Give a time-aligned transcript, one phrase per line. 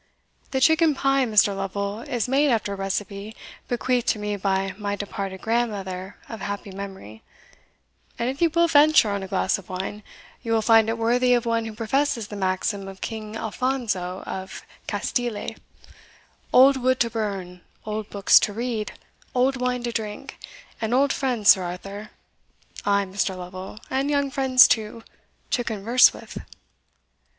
[0.49, 1.55] The chicken pie, Mr.
[1.55, 3.35] Lovel, is made after a recipe
[3.67, 7.21] bequeathed to me by my departed grandmother of happy memory
[8.17, 10.01] And if you will venture on a glass of wine,
[10.41, 14.63] you will find it worthy of one who professes the maxim of King Alphonso of
[14.87, 15.53] Castile,
[16.51, 18.93] Old wood to burn old books to read
[19.35, 20.39] old wine to drink
[20.81, 22.09] and old friends, Sir Arthur
[22.87, 23.37] ay, Mr.
[23.37, 25.03] Lovel, and young friends too,
[25.51, 26.39] to converse with."